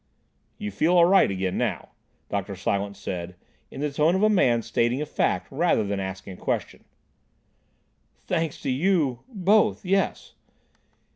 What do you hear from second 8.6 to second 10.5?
to you—both, yes."